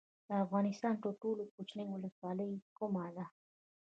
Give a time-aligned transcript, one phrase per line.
[0.27, 3.25] د افغانستان تر ټولو کوچنۍ ولسوالۍ کومه ده؟